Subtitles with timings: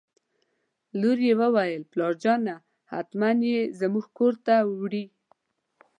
[0.99, 2.55] لور یې وویل: پلارجانه
[2.91, 5.05] حتماً یې زموږ کور ته وړي.